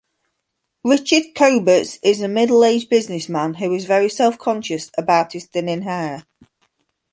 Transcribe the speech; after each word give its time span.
Richard 0.83 1.35
Coberts 1.35 1.99
is 2.01 2.21
a 2.21 2.27
middle-aged 2.27 2.89
businessman 2.89 3.53
who 3.53 3.71
is 3.75 3.85
very 3.85 4.09
self-conscious 4.09 4.89
about 4.97 5.33
his 5.33 5.45
thinning 5.45 5.83
hair. 5.83 6.25